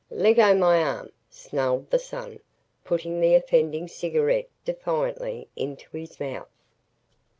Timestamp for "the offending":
3.21-3.87